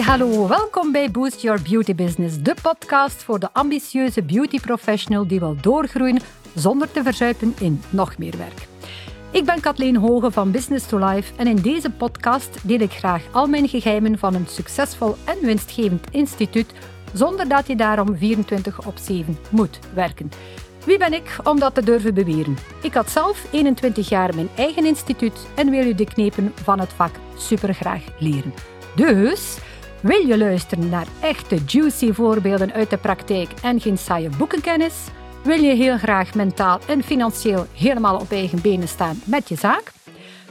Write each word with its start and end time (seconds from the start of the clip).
Hallo, 0.00 0.48
welkom 0.48 0.92
bij 0.92 1.10
Boost 1.10 1.40
Your 1.40 1.62
Beauty 1.62 1.94
Business, 1.94 2.42
de 2.42 2.54
podcast 2.62 3.22
voor 3.22 3.38
de 3.38 3.48
ambitieuze 3.52 4.22
beauty 4.22 4.60
professional 4.60 5.26
die 5.26 5.40
wil 5.40 5.56
doorgroeien 5.60 6.20
zonder 6.54 6.90
te 6.90 7.02
verzuipen 7.02 7.54
in 7.60 7.82
nog 7.90 8.18
meer 8.18 8.34
werk. 8.38 8.66
Ik 9.30 9.44
ben 9.44 9.60
Kathleen 9.60 9.96
Hoge 9.96 10.30
van 10.30 10.50
Business 10.50 10.86
to 10.86 10.98
Life 10.98 11.32
en 11.36 11.46
in 11.46 11.56
deze 11.56 11.90
podcast 11.90 12.58
deel 12.62 12.80
ik 12.80 12.92
graag 12.92 13.22
al 13.32 13.46
mijn 13.46 13.68
geheimen 13.68 14.18
van 14.18 14.34
een 14.34 14.46
succesvol 14.46 15.16
en 15.24 15.38
winstgevend 15.40 16.06
instituut 16.10 16.72
zonder 17.12 17.48
dat 17.48 17.66
je 17.66 17.76
daarom 17.76 18.16
24 18.16 18.86
op 18.86 18.98
7 18.98 19.38
moet 19.50 19.78
werken. 19.94 20.30
Wie 20.84 20.98
ben 20.98 21.12
ik 21.12 21.36
om 21.44 21.58
dat 21.58 21.74
te 21.74 21.84
durven 21.84 22.14
beweren? 22.14 22.58
Ik 22.82 22.94
had 22.94 23.10
zelf 23.10 23.46
21 23.52 24.08
jaar 24.08 24.34
mijn 24.34 24.48
eigen 24.56 24.84
instituut 24.84 25.46
en 25.54 25.70
wil 25.70 25.84
je 25.84 25.94
de 25.94 26.04
knepen 26.04 26.52
van 26.62 26.80
het 26.80 26.92
vak 26.92 27.14
supergraag 27.36 28.02
leren. 28.18 28.54
Dus 28.96 29.58
wil 30.06 30.26
je 30.26 30.38
luisteren 30.38 30.88
naar 30.88 31.06
echte 31.20 31.58
juicy 31.66 32.12
voorbeelden 32.12 32.72
uit 32.72 32.90
de 32.90 32.96
praktijk 32.96 33.48
en 33.62 33.80
geen 33.80 33.98
saaie 33.98 34.28
boekenkennis? 34.38 34.94
Wil 35.42 35.62
je 35.62 35.74
heel 35.74 35.98
graag 35.98 36.34
mentaal 36.34 36.80
en 36.86 37.02
financieel 37.02 37.66
helemaal 37.72 38.20
op 38.20 38.30
eigen 38.30 38.60
benen 38.60 38.88
staan 38.88 39.20
met 39.24 39.48
je 39.48 39.54
zaak? 39.54 39.92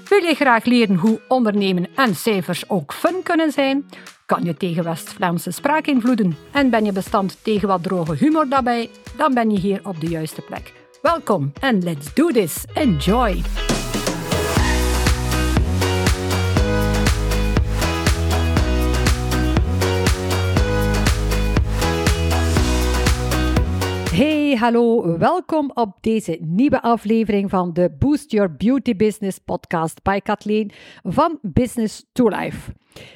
Wil 0.10 0.24
je 0.24 0.36
graag 0.36 0.66
leren 0.66 0.96
hoe 0.96 1.22
ondernemen 1.28 1.88
en 1.96 2.16
cijfers 2.16 2.70
ook 2.70 2.94
fun 2.94 3.24
kunnen 3.24 3.52
zijn? 3.52 3.90
Kan 4.26 4.44
je 4.44 4.58
tegen 4.58 4.84
West-Vlaamse 4.84 5.52
spraakinvloeden 5.52 6.38
en 6.52 6.70
ben 6.70 6.86
je 6.86 6.92
bestand 6.92 7.38
tegen 7.44 7.68
wat 7.68 7.84
droge 7.84 8.16
humor 8.16 8.50
daarbij? 8.50 8.90
Dan 9.18 9.34
ben 9.34 9.52
je 9.52 9.60
hier 9.60 9.80
op 9.84 10.00
de 10.02 10.08
juiste 10.08 10.42
plek. 10.42 10.74
Welkom 11.02 11.52
en 11.60 11.84
let's 11.84 12.14
do 12.14 12.28
this. 12.28 12.64
Enjoy! 12.74 13.65
Hallo, 24.58 25.18
welkom 25.18 25.72
op 25.74 25.98
deze 26.02 26.38
nieuwe 26.42 26.82
aflevering 26.82 27.50
van 27.50 27.74
de 27.74 27.96
Boost 28.00 28.32
Your 28.32 28.56
Beauty 28.56 28.96
Business 28.96 29.38
podcast 29.38 30.04
bij 30.04 30.22
Kathleen 30.22 30.72
van 31.04 31.40
Business 31.42 32.06
to 32.12 32.28
Life. 32.28 32.74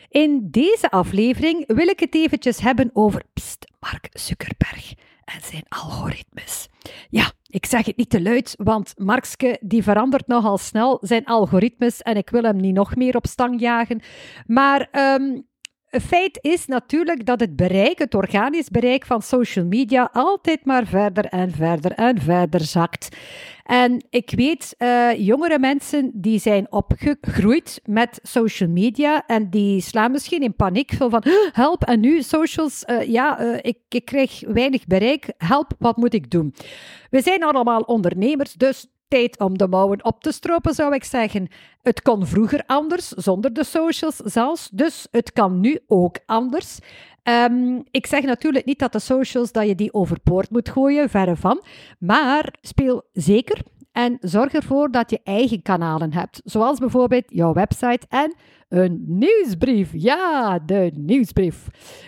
In 0.10 0.48
deze 0.52 0.92
aflevering 0.92 1.64
wil 1.68 1.88
ik 1.88 2.00
het 2.00 2.16
eventjes 2.16 2.60
hebben 2.60 2.90
over 2.94 3.24
pst, 3.34 3.72
Mark 3.80 4.10
Zuckerberg 4.12 4.94
en 5.26 5.42
zijn 5.42 5.64
algoritmes. 5.70 6.68
Ja, 7.10 7.32
ik 7.46 7.66
zeg 7.66 7.86
het 7.86 7.98
niet 7.98 8.10
te 8.10 8.22
luid, 8.22 8.56
want 8.58 8.94
Markske 8.98 9.58
die 9.62 9.84
verandert 9.84 10.28
nogal 10.28 10.58
snel 10.58 10.98
zijn 11.02 11.26
algoritmes 11.26 12.02
en 12.02 12.16
ik 12.16 12.30
wil 12.30 12.44
hem 12.44 12.58
niet 12.58 12.76
nog 12.76 12.96
meer 12.96 13.16
op 13.16 13.28
stang 13.28 13.60
jagen. 13.60 14.02
Maar 14.46 14.90
um, 14.92 15.48
feit 15.90 16.40
is 16.42 16.66
natuurlijk 16.66 17.26
dat 17.26 17.40
het 17.40 17.56
bereik, 17.56 18.00
het 18.00 18.16
organisch 18.16 18.70
bereik 18.70 19.06
van 19.06 19.22
social 19.22 19.66
media, 19.66 20.10
altijd 20.14 20.66
maar 20.66 20.86
verder 20.86 21.26
en 21.26 21.52
verder 21.52 21.92
en 21.92 22.22
verder 22.22 22.62
zakt. 22.62 23.18
En 23.64 24.06
ik 24.10 24.32
weet, 24.36 24.76
uh, 24.78 25.14
jongere 25.18 25.60
mensen 25.60 26.12
die 26.14 26.40
zijn 26.40 26.72
opgegroeid 26.72 27.82
met 27.86 28.20
social 28.24 28.70
media 28.70 29.26
en 29.26 29.50
die 29.50 29.82
slaan 29.82 30.12
misschien 30.12 30.42
in 30.42 30.56
paniek 30.56 30.92
veel 30.92 31.10
van 31.10 31.24
help 31.52 31.84
en 31.84 32.00
nu 32.00 32.22
socials, 32.22 32.84
uh, 32.88 33.04
ja, 33.04 33.42
uh, 33.42 33.58
ik, 33.62 33.78
ik 33.90 34.06
krijg 34.06 34.42
weinig 34.48 34.88
bereik, 34.88 35.34
help, 35.38 35.72
wat 35.80 35.98
moet 35.98 36.14
ik 36.14 36.32
doen? 36.32 36.54
We 37.10 37.22
zijn 37.22 37.44
allemaal 37.44 37.82
ondernemers, 37.82 38.54
dus 38.54 38.88
tijd 39.10 39.40
om 39.40 39.58
de 39.58 39.68
mouwen 39.68 40.04
op 40.04 40.22
te 40.22 40.32
stropen, 40.32 40.74
zou 40.74 40.94
ik 40.94 41.04
zeggen. 41.04 41.48
Het 41.82 42.02
kon 42.02 42.28
vroeger 42.28 42.64
anders, 42.66 43.08
zonder 43.08 43.54
de 43.54 43.64
socials 43.64 44.16
zelfs, 44.16 44.70
dus 44.70 45.08
het 45.12 45.32
kan 45.32 45.60
nu 45.60 45.80
ook 45.88 46.18
anders. 46.26 46.80
Um, 47.24 47.84
ik 47.92 48.06
zeg 48.06 48.24
natuurlijk 48.24 48.66
niet 48.66 48.80
dat 48.80 48.92
de 48.92 49.00
socials, 49.00 49.52
dat 49.52 49.68
je 49.68 49.76
die 49.76 49.94
overboord 49.94 50.50
moet 50.50 50.70
gooien, 50.70 51.10
verre 51.10 51.36
van. 51.36 51.64
Maar 52.00 52.54
speel 52.62 53.04
zeker 53.14 53.62
en 53.92 54.18
zorg 54.22 54.54
ervoor 54.54 54.92
dat 54.92 55.10
je 55.10 55.20
eigen 55.24 55.62
kanalen 55.62 56.14
hebt. 56.14 56.42
Zoals 56.44 56.80
bijvoorbeeld 56.80 57.24
jouw 57.28 57.54
website 57.54 58.06
en 58.10 58.36
een 58.70 59.04
nieuwsbrief. 59.08 59.90
Ja, 59.94 60.60
de 60.60 60.92
nieuwsbrief. 60.96 61.68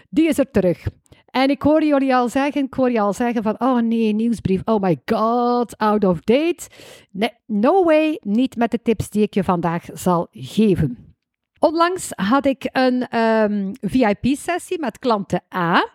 Die 0.09 0.27
is 0.27 0.37
er 0.37 0.51
terug. 0.51 0.85
En 1.31 1.49
ik 1.49 1.61
hoor 1.61 1.83
jullie 1.83 2.15
al 2.15 2.29
zeggen, 2.29 2.63
ik 2.63 2.73
hoor 2.73 2.91
je 2.91 2.99
al 2.99 3.13
zeggen 3.13 3.43
van, 3.43 3.59
oh 3.59 3.77
nee, 3.77 4.13
nieuwsbrief, 4.13 4.61
oh 4.65 4.81
my 4.81 5.01
god, 5.05 5.77
out 5.77 6.03
of 6.03 6.19
date. 6.19 6.67
Nee, 7.11 7.31
no 7.45 7.83
way, 7.83 8.19
niet 8.21 8.55
met 8.55 8.71
de 8.71 8.81
tips 8.81 9.09
die 9.09 9.21
ik 9.21 9.33
je 9.33 9.43
vandaag 9.43 9.85
zal 9.93 10.27
geven. 10.31 11.15
Onlangs 11.59 12.11
had 12.15 12.45
ik 12.45 12.69
een 12.71 13.07
ehm, 13.07 13.73
VIP-sessie 13.81 14.79
met 14.79 14.99
klanten 14.99 15.43
A. 15.55 15.89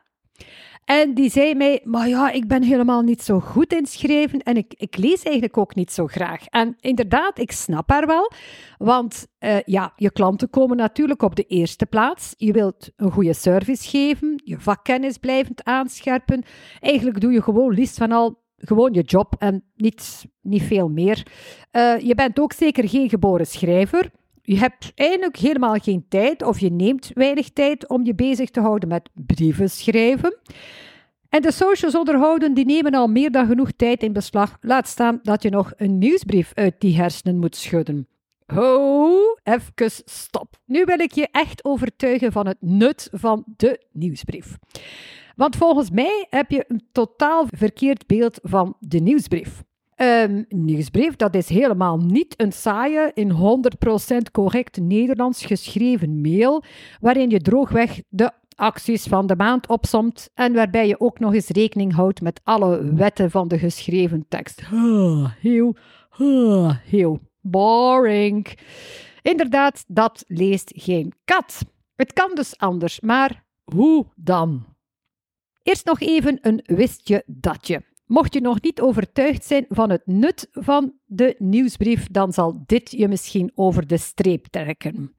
En 0.86 1.14
die 1.14 1.30
zei 1.30 1.54
mij, 1.54 1.80
maar 1.84 2.08
ja, 2.08 2.30
ik 2.30 2.48
ben 2.48 2.62
helemaal 2.62 3.02
niet 3.02 3.22
zo 3.22 3.40
goed 3.40 3.72
inschrijven 3.72 4.42
en 4.42 4.56
ik, 4.56 4.74
ik 4.76 4.96
lees 4.96 5.22
eigenlijk 5.22 5.58
ook 5.58 5.74
niet 5.74 5.92
zo 5.92 6.06
graag. 6.06 6.46
En 6.46 6.76
inderdaad, 6.80 7.38
ik 7.38 7.52
snap 7.52 7.90
haar 7.90 8.06
wel, 8.06 8.32
want 8.78 9.26
uh, 9.40 9.60
ja, 9.60 9.92
je 9.96 10.10
klanten 10.10 10.50
komen 10.50 10.76
natuurlijk 10.76 11.22
op 11.22 11.36
de 11.36 11.42
eerste 11.42 11.86
plaats. 11.86 12.34
Je 12.36 12.52
wilt 12.52 12.90
een 12.96 13.10
goede 13.10 13.34
service 13.34 13.88
geven, 13.88 14.42
je 14.44 14.60
vakkennis 14.60 15.18
blijvend 15.18 15.64
aanscherpen. 15.64 16.44
Eigenlijk 16.80 17.20
doe 17.20 17.32
je 17.32 17.42
gewoon 17.42 17.74
liefst 17.74 17.96
van 17.96 18.12
al 18.12 18.44
gewoon 18.56 18.92
je 18.92 19.02
job 19.02 19.34
en 19.38 19.64
niet, 19.74 20.26
niet 20.40 20.62
veel 20.62 20.88
meer. 20.88 21.26
Uh, 21.72 21.98
je 21.98 22.14
bent 22.14 22.40
ook 22.40 22.52
zeker 22.52 22.88
geen 22.88 23.08
geboren 23.08 23.46
schrijver. 23.46 24.10
Je 24.48 24.58
hebt 24.58 24.92
eigenlijk 24.94 25.36
helemaal 25.36 25.74
geen 25.74 26.06
tijd 26.08 26.42
of 26.42 26.58
je 26.58 26.70
neemt 26.70 27.10
weinig 27.14 27.50
tijd 27.50 27.88
om 27.88 28.04
je 28.04 28.14
bezig 28.14 28.50
te 28.50 28.60
houden 28.60 28.88
met 28.88 29.10
brieven 29.14 29.70
schrijven. 29.70 30.38
En 31.28 31.42
de 31.42 31.52
socials 31.52 31.96
onderhouden, 31.96 32.54
die 32.54 32.64
nemen 32.64 32.94
al 32.94 33.06
meer 33.06 33.30
dan 33.30 33.46
genoeg 33.46 33.70
tijd 33.72 34.02
in 34.02 34.12
beslag. 34.12 34.58
Laat 34.60 34.88
staan 34.88 35.20
dat 35.22 35.42
je 35.42 35.50
nog 35.50 35.72
een 35.76 35.98
nieuwsbrief 35.98 36.52
uit 36.54 36.74
die 36.78 36.96
hersenen 36.96 37.38
moet 37.38 37.56
schudden. 37.56 38.08
Ho, 38.46 39.18
even 39.42 39.90
stop. 40.04 40.56
Nu 40.64 40.84
wil 40.84 41.00
ik 41.00 41.12
je 41.12 41.28
echt 41.30 41.64
overtuigen 41.64 42.32
van 42.32 42.46
het 42.46 42.58
nut 42.60 43.08
van 43.12 43.44
de 43.56 43.84
nieuwsbrief. 43.92 44.56
Want 45.36 45.56
volgens 45.56 45.90
mij 45.90 46.26
heb 46.30 46.50
je 46.50 46.64
een 46.68 46.82
totaal 46.92 47.46
verkeerd 47.50 48.06
beeld 48.06 48.38
van 48.42 48.76
de 48.80 48.98
nieuwsbrief. 48.98 49.62
Um, 50.02 50.44
nieuwsbrief, 50.48 51.16
dat 51.16 51.34
is 51.34 51.48
helemaal 51.48 51.98
niet 51.98 52.34
een 52.36 52.52
saaie, 52.52 53.10
in 53.14 53.32
100% 53.32 54.30
correct 54.32 54.80
Nederlands 54.80 55.44
geschreven 55.44 56.20
mail, 56.20 56.62
waarin 57.00 57.30
je 57.30 57.40
droogweg 57.40 58.02
de 58.08 58.30
acties 58.54 59.06
van 59.06 59.26
de 59.26 59.36
maand 59.36 59.68
opsomt 59.68 60.30
en 60.34 60.52
waarbij 60.52 60.88
je 60.88 61.00
ook 61.00 61.18
nog 61.18 61.34
eens 61.34 61.48
rekening 61.48 61.94
houdt 61.94 62.20
met 62.20 62.40
alle 62.44 62.94
wetten 62.94 63.30
van 63.30 63.48
de 63.48 63.58
geschreven 63.58 64.24
tekst. 64.28 64.62
Heel, 65.40 65.76
heel 66.84 67.20
boring. 67.40 68.58
Inderdaad, 69.22 69.84
dat 69.86 70.24
leest 70.26 70.72
geen 70.74 71.12
kat. 71.24 71.64
Het 71.94 72.12
kan 72.12 72.34
dus 72.34 72.58
anders, 72.58 73.00
maar 73.00 73.44
hoe 73.64 74.06
dan? 74.14 74.64
Eerst 75.62 75.86
nog 75.86 76.00
even 76.00 76.38
een 76.40 76.60
wistje 76.64 77.22
datje. 77.26 77.82
Mocht 78.06 78.34
je 78.34 78.40
nog 78.40 78.60
niet 78.60 78.80
overtuigd 78.80 79.44
zijn 79.44 79.64
van 79.68 79.90
het 79.90 80.02
nut 80.04 80.48
van 80.52 80.92
de 81.06 81.34
nieuwsbrief, 81.38 82.06
dan 82.10 82.32
zal 82.32 82.62
dit 82.66 82.90
je 82.90 83.08
misschien 83.08 83.52
over 83.54 83.86
de 83.86 83.98
streep 83.98 84.46
trekken. 84.46 85.14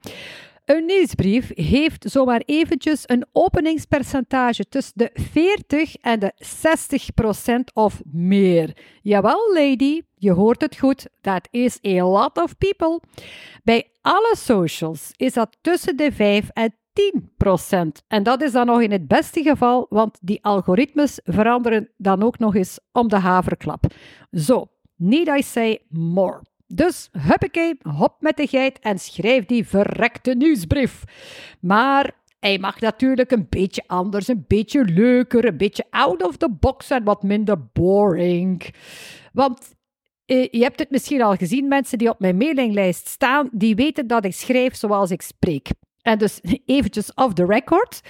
Een 0.65 0.85
nieuwsbrief 0.85 1.51
heeft 1.55 2.11
zomaar 2.11 2.41
eventjes 2.45 3.03
een 3.05 3.25
openingspercentage 3.31 4.67
tussen 4.69 4.93
de 4.95 5.09
40 5.13 5.95
en 5.95 6.19
de 6.19 6.31
60 6.35 7.13
procent 7.13 7.75
of 7.75 8.01
meer. 8.11 8.77
Jawel, 9.01 9.53
lady, 9.53 10.01
je 10.16 10.31
hoort 10.31 10.61
het 10.61 10.78
goed. 10.78 11.07
Dat 11.22 11.47
is 11.51 11.79
a 11.85 12.03
lot 12.03 12.37
of 12.37 12.57
people. 12.57 13.01
Bij 13.63 13.87
alle 14.01 14.35
socials 14.37 15.11
is 15.16 15.33
dat 15.33 15.57
tussen 15.61 15.97
de 15.97 16.11
5 16.11 16.49
en 16.53 16.75
10%. 16.97 18.05
En 18.08 18.23
dat 18.23 18.41
is 18.41 18.52
dan 18.52 18.66
nog 18.66 18.82
in 18.82 18.91
het 18.91 19.08
beste 19.08 19.41
geval, 19.41 19.85
want 19.90 20.17
die 20.22 20.44
algoritmes 20.44 21.20
veranderen 21.23 21.90
dan 21.97 22.23
ook 22.23 22.40
nog 22.40 22.55
eens 22.55 22.79
om 22.91 23.08
de 23.08 23.17
haverklap. 23.17 23.85
Zo, 24.32 24.67
need 24.96 25.28
I 25.28 25.41
say 25.41 25.79
more. 25.90 26.41
Dus 26.67 27.09
huppakee, 27.11 27.78
hop 27.82 28.16
met 28.20 28.38
de 28.38 28.47
geit 28.47 28.79
en 28.79 28.99
schrijf 28.99 29.46
die 29.46 29.67
verrekte 29.67 30.34
nieuwsbrief. 30.34 31.03
Maar 31.59 32.16
hij 32.40 32.59
mag 32.59 32.79
natuurlijk 32.79 33.32
een 33.32 33.47
beetje 33.50 33.84
anders, 33.88 34.28
een 34.28 34.46
beetje 34.47 34.84
leuker, 34.85 35.46
een 35.46 35.58
beetje 35.58 35.85
out 35.90 36.23
of 36.23 36.38
the 36.38 36.50
box 36.59 36.90
en 36.90 37.03
wat 37.03 37.23
minder 37.23 37.67
boring. 37.73 38.73
Want 39.34 39.76
eh, 40.26 40.47
je 40.52 40.61
hebt 40.64 40.79
het 40.79 40.90
misschien 40.90 41.22
al 41.22 41.35
gezien, 41.35 41.67
mensen 41.67 41.97
die 41.97 42.09
op 42.09 42.20
mijn 42.20 42.38
mailinglijst 42.38 43.08
staan, 43.08 43.50
die 43.52 43.76
weten 43.76 44.08
dat 44.08 44.26
ik 44.26 44.34
schrijf 44.34 44.76
zoals 44.76 45.11
ik 45.11 45.22
spreek. 45.22 45.70
En 46.07 46.17
dus 46.17 46.41
eventjes 46.65 47.13
off 47.13 47.33
the 47.33 47.45
record. 47.45 48.01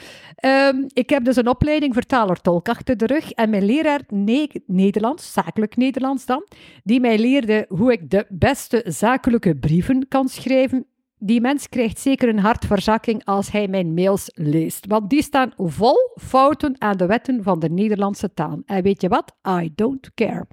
Um, 0.46 0.86
ik 0.94 1.10
heb 1.10 1.24
dus 1.24 1.36
een 1.36 1.48
opleiding 1.48 1.94
vertaler-tolk 1.94 2.70
achter 2.70 2.98
de 2.98 3.06
rug. 3.06 3.32
En 3.32 3.50
mijn 3.50 3.66
leraar 3.66 4.02
ne 4.10 4.62
Nederlands, 4.66 5.34
zakelijk 5.34 5.76
Nederlands 5.76 6.26
dan, 6.26 6.48
die 6.84 7.00
mij 7.00 7.18
leerde 7.18 7.66
hoe 7.70 7.92
ik 7.92 8.10
de 8.10 8.26
beste 8.30 8.84
zakelijke 8.86 9.56
brieven 9.56 10.08
kan 10.08 10.30
schrijven. 10.30 10.86
die 11.20 11.42
mens 11.42 11.70
krijgt 11.70 12.00
zeker 12.00 12.30
een 12.30 12.40
hartverzakking 12.40 13.26
als 13.26 13.52
hij 13.52 13.68
mijn 13.68 13.94
mails 13.94 14.32
leest. 14.34 14.86
Want 14.88 15.10
die 15.10 15.22
staan 15.22 15.54
vol 15.56 16.12
fouten 16.16 16.76
aan 16.82 16.98
de 16.98 17.06
wetten 17.06 17.44
van 17.44 17.60
de 17.60 17.70
Nederlandse 17.70 18.34
taal. 18.34 18.62
En 18.66 18.84
weet 18.84 19.02
je 19.02 19.08
wat? 19.08 19.36
I 19.62 19.72
don't 19.76 20.14
care. 20.14 20.48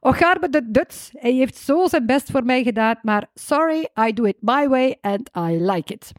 Ocharme 0.00 0.48
de 0.48 0.70
Duts, 0.70 1.10
hij 1.12 1.32
heeft 1.32 1.56
zo 1.56 1.86
zijn 1.86 2.06
best 2.06 2.30
voor 2.30 2.44
mij 2.44 2.62
gedaan, 2.62 2.98
maar 3.02 3.26
sorry, 3.34 3.88
I 4.08 4.12
do 4.12 4.24
it 4.24 4.36
my 4.40 4.68
way 4.68 4.96
and 5.00 5.30
I 5.36 5.60
like 5.60 5.92
it. 5.92 6.12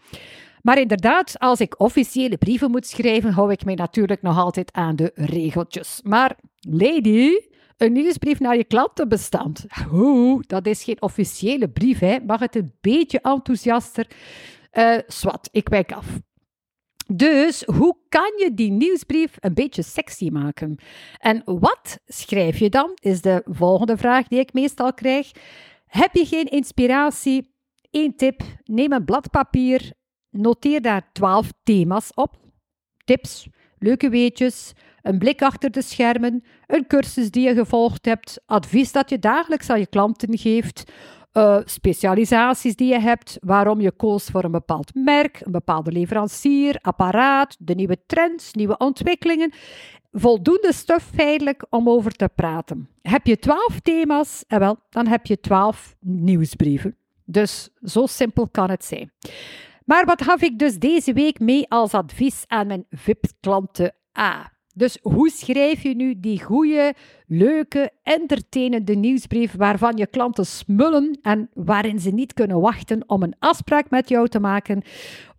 Maar 0.64 0.80
inderdaad, 0.80 1.40
als 1.40 1.60
ik 1.60 1.80
officiële 1.80 2.38
brieven 2.38 2.72
moet 2.72 2.88
schrijven, 2.88 3.32
hou 3.32 3.52
ik 3.52 3.66
mij 3.66 3.76
natuurlijk 3.76 4.22
nog 4.22 4.38
altijd 4.38 4.74
aan 4.74 4.96
de 4.96 5.12
regeltjes. 5.16 6.00
Maar 6.04 6.38
lady, 6.60 7.30
een 7.78 7.92
nieuwsbrief 7.92 8.40
naar 8.40 8.58
je 8.58 8.64
klantenbestand. 8.64 9.66
Oeh, 9.92 10.44
dat 10.48 10.66
is 10.66 10.84
geen 10.84 11.02
officiële 11.02 11.70
brief, 11.70 12.00
hè. 12.00 12.20
Mag 12.26 12.40
het 12.40 12.56
een 12.56 12.74
beetje 12.82 13.20
enthousiaster? 13.22 14.08
Uh, 14.74 14.98
swat, 15.08 15.50
ik 15.52 15.70
wijk 15.70 15.92
af. 15.92 16.08
Dus 17.08 17.64
hoe 17.64 17.98
kan 18.10 18.34
je 18.38 18.54
die 18.54 18.72
nieuwsbrief 18.72 19.36
een 19.40 19.54
beetje 19.54 19.84
sexy 19.84 20.30
maken? 20.30 20.78
En 21.18 21.42
wat 21.46 22.00
schrijf 22.06 22.58
je 22.58 22.70
dan? 22.70 22.92
Is 23.02 23.22
de 23.22 23.42
volgende 23.46 23.98
vraag 23.98 24.28
die 24.28 24.40
ik 24.40 24.54
meestal 24.54 24.94
krijg. 24.94 25.32
Heb 25.86 26.14
je 26.14 26.26
geen 26.26 26.46
inspiratie? 26.46 27.54
Eén 27.92 28.16
tip: 28.16 28.42
neem 28.64 28.92
een 28.92 29.06
blad 29.06 29.30
papier, 29.30 29.94
noteer 30.34 30.82
daar 30.82 31.10
12 31.12 31.52
thema's 31.64 32.10
op. 32.14 32.36
Tips, 33.06 33.48
leuke 33.78 34.10
weetjes, 34.10 34.74
een 35.02 35.18
blik 35.18 35.42
achter 35.42 35.72
de 35.72 35.82
schermen, 35.82 36.44
een 36.68 36.88
cursus 36.88 37.32
die 37.32 37.48
je 37.48 37.54
gevolgd 37.54 38.06
hebt, 38.06 38.42
advies 38.46 38.92
dat 38.92 39.10
je 39.10 39.20
dagelijks 39.20 39.70
aan 39.70 39.80
je 39.80 39.88
klanten 39.88 40.38
geeft, 40.38 40.92
uh, 41.34 41.58
specialisaties 41.66 42.76
die 42.76 42.88
je 42.88 43.00
hebt, 43.00 43.38
waarom 43.42 43.82
je 43.82 43.92
koos 43.92 44.26
voor 44.26 44.44
een 44.44 44.52
bepaald 44.52 44.96
merk, 44.96 45.42
een 45.44 45.52
bepaalde 45.52 45.92
leverancier, 45.92 46.78
apparaat, 46.82 47.56
de 47.60 47.76
nieuwe 47.76 47.98
trends, 48.06 48.54
nieuwe 48.54 48.78
ontwikkelingen. 48.78 49.54
Voldoende 50.12 50.74
stof 50.74 51.04
feitelijk 51.16 51.66
om 51.70 51.90
over 51.90 52.12
te 52.12 52.30
praten. 52.36 52.90
Heb 53.02 53.26
je 53.26 53.38
twaalf 53.38 53.80
thema's, 53.80 54.44
eh, 54.48 54.60
wel, 54.60 54.78
dan 54.90 55.08
heb 55.08 55.26
je 55.26 55.40
twaalf 55.40 55.96
nieuwsbrieven. 56.00 56.96
Dus 57.26 57.70
zo 57.82 58.06
simpel 58.06 58.48
kan 58.48 58.70
het 58.70 58.86
zijn. 58.86 59.12
Maar 59.86 60.06
wat 60.06 60.22
gaf 60.22 60.42
ik 60.42 60.60
dus 60.60 60.80
deze 60.80 61.14
week 61.14 61.40
mee 61.40 61.70
als 61.70 61.94
advies 61.94 62.44
aan 62.48 62.68
mijn 62.68 62.86
VIP-klanten 62.90 63.94
A? 64.20 64.52
Dus 64.76 64.98
hoe 65.02 65.30
schrijf 65.30 65.84
je 65.84 65.96
nu 65.96 66.20
die 66.20 66.44
goede, 66.44 66.94
leuke, 67.28 67.92
entertainende 68.04 68.96
nieuwsbrief 68.96 69.56
waarvan 69.56 69.98
je 69.98 70.08
klanten 70.08 70.46
smullen 70.46 71.20
en 71.22 71.50
waarin 71.54 72.00
ze 72.00 72.10
niet 72.10 72.34
kunnen 72.34 72.60
wachten 72.60 73.10
om 73.10 73.24
een 73.24 73.36
afspraak 73.40 73.90
met 73.90 74.10
jou 74.10 74.28
te 74.28 74.40
maken, 74.40 74.84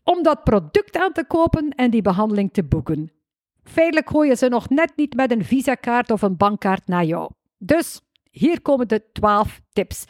om 0.02 0.23
dat 0.23 0.44
product 0.44 0.96
aan 0.96 1.12
te 1.12 1.25
kopen 1.26 1.70
en 1.70 1.91
die 1.91 2.02
behandeling 2.02 2.52
te 2.52 2.64
boeken? 2.64 3.12
Feitelijk 3.62 4.11
gooien 4.11 4.37
ze 4.37 4.49
nog 4.49 4.69
net 4.69 4.93
niet 4.96 5.14
met 5.14 5.31
een 5.31 5.44
visakaart 5.44 6.11
of 6.11 6.23
een 6.23 6.37
bankkaart 6.37 6.87
naar 6.87 7.05
jou. 7.05 7.31
Dus 7.58 8.00
hier 8.31 8.62
komen 8.62 8.88
de 8.88 9.11
12 9.12 9.61
tips. 9.73 10.05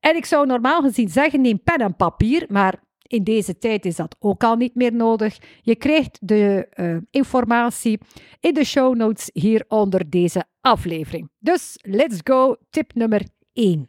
En 0.00 0.16
ik 0.16 0.24
zou 0.24 0.46
normaal 0.46 0.82
gezien 0.82 1.08
zeggen: 1.08 1.40
neem 1.40 1.62
pen 1.62 1.78
en 1.78 1.96
papier, 1.96 2.46
maar 2.48 2.82
in 3.12 3.24
deze 3.24 3.58
tijd 3.58 3.84
is 3.84 3.96
dat 3.96 4.16
ook 4.18 4.44
al 4.44 4.56
niet 4.56 4.74
meer 4.74 4.94
nodig. 4.94 5.38
Je 5.62 5.76
krijgt 5.76 6.18
de 6.20 6.68
uh, 6.74 6.96
informatie 7.10 7.98
in 8.40 8.54
de 8.54 8.64
show 8.64 8.96
notes 8.96 9.30
hier 9.32 9.64
onder 9.68 10.10
deze 10.10 10.44
aflevering. 10.60 11.30
Dus 11.38 11.78
let's 11.80 12.20
go. 12.24 12.56
Tip 12.70 12.94
nummer 12.94 13.22
1. 13.52 13.88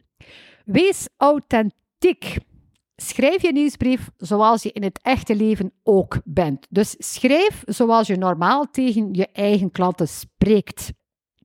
Wees 0.66 1.08
authentiek. 1.18 2.38
Schrijf 2.96 3.42
je 3.42 3.52
nieuwsbrief 3.52 4.10
zoals 4.18 4.64
je 4.64 4.72
in 4.72 4.84
het 4.84 5.00
echte 5.02 5.36
leven 5.36 5.74
ook 5.84 6.22
bent. 6.24 6.68
Dus 6.70 6.96
schrijf 6.98 7.64
zoals 7.66 8.08
je 8.08 8.18
normaal 8.18 8.72
tegen 8.72 9.14
je 9.14 9.28
eigen 9.28 9.72
klanten 9.72 10.08
spreekt. 10.08 10.92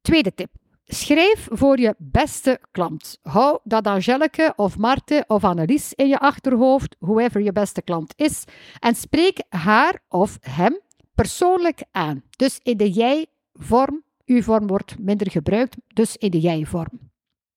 Tweede 0.02 0.34
tip. 0.34 0.50
Schrijf 0.90 1.49
voor 1.50 1.81
je 1.81 1.94
beste 1.99 2.61
klant. 2.70 3.19
Hou 3.23 3.58
dat 3.64 3.87
Angelique 3.87 4.52
of 4.56 4.79
Marte 4.79 5.25
of 5.26 5.44
Annelies 5.44 5.93
in 5.94 6.08
je 6.08 6.19
achterhoofd, 6.19 6.96
whoever 6.99 7.40
je 7.40 7.52
beste 7.52 7.82
klant 7.82 8.12
is, 8.17 8.44
en 8.79 8.94
spreek 8.94 9.43
haar 9.49 10.02
of 10.08 10.38
hem 10.40 10.81
persoonlijk 11.14 11.82
aan. 11.90 12.23
Dus 12.37 12.61
in 12.62 12.76
de 12.76 12.90
jij-vorm. 12.90 14.02
Uw 14.25 14.43
vorm 14.43 14.67
wordt 14.67 14.99
minder 14.99 15.31
gebruikt, 15.31 15.76
dus 15.94 16.17
in 16.17 16.31
de 16.31 16.40
jij-vorm. 16.40 17.11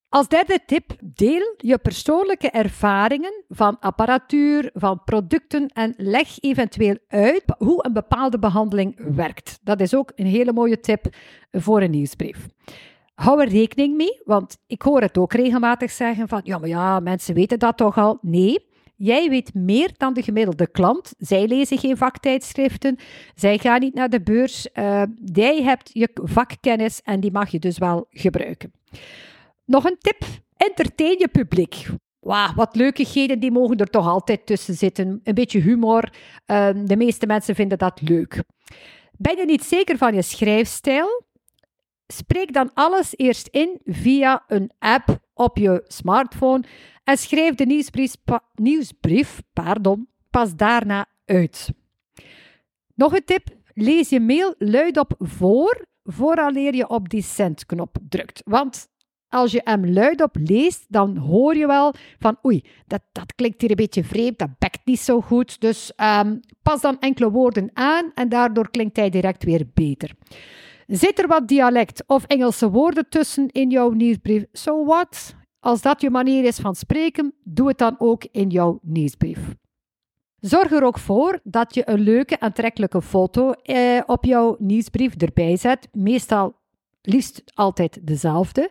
Als 0.09 0.27
derde 0.27 0.59
tip, 0.65 0.95
deel 1.03 1.53
je 1.57 1.77
persoonlijke 1.77 2.49
ervaringen 2.49 3.43
van 3.49 3.79
apparatuur, 3.79 4.69
van 4.73 5.03
producten 5.03 5.67
en 5.67 5.93
leg 5.97 6.39
eventueel 6.39 6.97
uit 7.07 7.43
hoe 7.57 7.85
een 7.85 7.93
bepaalde 7.93 8.39
behandeling 8.39 9.15
werkt. 9.15 9.59
Dat 9.63 9.81
is 9.81 9.95
ook 9.95 10.11
een 10.15 10.25
hele 10.25 10.53
mooie 10.53 10.79
tip 10.79 11.05
voor 11.51 11.81
een 11.81 11.91
nieuwsbrief. 11.91 12.47
Hou 13.21 13.41
er 13.41 13.47
rekening 13.47 13.95
mee, 13.97 14.21
want 14.25 14.57
ik 14.67 14.81
hoor 14.81 15.01
het 15.01 15.17
ook 15.17 15.33
regelmatig 15.33 15.91
zeggen 15.91 16.27
van 16.27 16.41
ja, 16.43 16.57
maar 16.57 16.69
ja, 16.69 16.99
mensen 16.99 17.33
weten 17.33 17.59
dat 17.59 17.77
toch 17.77 17.97
al. 17.97 18.17
Nee, 18.21 18.67
jij 18.95 19.29
weet 19.29 19.53
meer 19.53 19.91
dan 19.97 20.13
de 20.13 20.21
gemiddelde 20.21 20.67
klant. 20.67 21.13
Zij 21.17 21.47
lezen 21.47 21.77
geen 21.77 21.97
vaktijdschriften, 21.97 22.97
zij 23.35 23.57
gaan 23.57 23.79
niet 23.79 23.93
naar 23.93 24.09
de 24.09 24.21
beurs. 24.21 24.67
Uh, 24.73 25.03
jij 25.33 25.61
hebt 25.63 25.89
je 25.93 26.09
vakkennis 26.13 27.01
en 27.01 27.19
die 27.19 27.31
mag 27.31 27.49
je 27.49 27.59
dus 27.59 27.77
wel 27.77 28.05
gebruiken. 28.09 28.71
Nog 29.65 29.85
een 29.85 29.97
tip, 29.99 30.23
entertain 30.57 31.19
je 31.19 31.27
publiek. 31.27 31.85
Wauw, 32.19 32.53
wat 32.55 32.75
leukigheden, 32.75 33.39
die 33.39 33.51
mogen 33.51 33.77
er 33.77 33.89
toch 33.89 34.07
altijd 34.07 34.45
tussen 34.45 34.73
zitten. 34.73 35.19
Een 35.23 35.33
beetje 35.33 35.59
humor. 35.59 36.13
Uh, 36.47 36.69
de 36.85 36.97
meeste 36.97 37.25
mensen 37.25 37.55
vinden 37.55 37.77
dat 37.77 38.01
leuk. 38.01 38.43
Ben 39.17 39.37
je 39.37 39.45
niet 39.45 39.63
zeker 39.63 39.97
van 39.97 40.13
je 40.13 40.21
schrijfstijl? 40.21 41.29
Spreek 42.11 42.53
dan 42.53 42.71
alles 42.73 43.13
eerst 43.17 43.47
in 43.47 43.79
via 43.85 44.43
een 44.47 44.71
app 44.79 45.19
op 45.33 45.57
je 45.57 45.83
smartphone 45.87 46.63
en 47.03 47.17
schrijf 47.17 47.55
de 47.55 47.65
nieuwsbrief, 47.65 48.13
nieuwsbrief 48.55 49.41
pardon, 49.53 50.07
pas 50.29 50.55
daarna 50.55 51.05
uit. 51.25 51.69
Nog 52.95 53.13
een 53.13 53.25
tip: 53.25 53.47
lees 53.73 54.09
je 54.09 54.19
mail 54.19 54.55
luidop 54.57 55.13
voor 55.17 55.85
vooraleer 56.03 56.75
je 56.75 56.89
op 56.89 57.09
die 57.09 57.23
send-knop 57.23 57.97
drukt. 58.09 58.41
Want 58.45 58.87
als 59.29 59.51
je 59.51 59.61
hem 59.63 59.93
luidop 59.93 60.35
leest, 60.39 60.85
dan 60.87 61.17
hoor 61.17 61.55
je 61.55 61.67
wel 61.67 61.93
van 62.19 62.37
oei, 62.45 62.63
dat, 62.87 63.01
dat 63.11 63.35
klinkt 63.35 63.61
hier 63.61 63.69
een 63.69 63.75
beetje 63.75 64.03
vreemd, 64.03 64.39
dat 64.39 64.57
bekt 64.57 64.85
niet 64.85 64.99
zo 64.99 65.21
goed. 65.21 65.61
Dus 65.61 65.93
um, 65.97 66.39
pas 66.61 66.81
dan 66.81 66.99
enkele 66.99 67.31
woorden 67.31 67.69
aan 67.73 68.11
en 68.15 68.29
daardoor 68.29 68.71
klinkt 68.71 68.95
hij 68.95 69.09
direct 69.09 69.43
weer 69.43 69.65
beter. 69.73 70.11
Zit 70.91 71.19
er 71.19 71.27
wat 71.27 71.47
dialect 71.47 72.03
of 72.07 72.23
Engelse 72.23 72.69
woorden 72.69 73.09
tussen 73.09 73.47
in 73.47 73.69
jouw 73.69 73.89
nieuwsbrief? 73.89 74.45
So 74.51 74.85
what? 74.85 75.35
Als 75.59 75.81
dat 75.81 76.01
je 76.01 76.09
manier 76.09 76.43
is 76.43 76.59
van 76.59 76.75
spreken, 76.75 77.33
doe 77.43 77.67
het 77.67 77.77
dan 77.77 77.95
ook 77.97 78.27
in 78.31 78.49
jouw 78.49 78.79
nieuwsbrief. 78.81 79.39
Zorg 80.39 80.71
er 80.71 80.83
ook 80.83 80.99
voor 80.99 81.39
dat 81.43 81.75
je 81.75 81.89
een 81.89 81.99
leuke, 81.99 82.39
aantrekkelijke 82.39 83.01
foto 83.01 83.51
eh, 83.51 84.01
op 84.05 84.25
jouw 84.25 84.55
nieuwsbrief 84.59 85.15
erbij 85.15 85.57
zet. 85.57 85.87
Meestal 85.91 86.55
liefst 87.01 87.41
altijd 87.53 87.99
dezelfde. 88.07 88.69